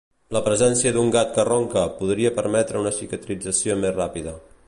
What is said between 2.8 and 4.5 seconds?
una cicatrització més ràpida.